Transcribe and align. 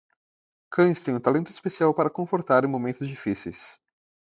Cães 0.71 1.03
têm 1.03 1.13
um 1.13 1.19
talento 1.19 1.51
especial 1.51 1.93
para 1.93 2.09
confortar 2.09 2.63
em 2.63 2.67
momentos 2.67 3.07
difíceis. 3.07 3.79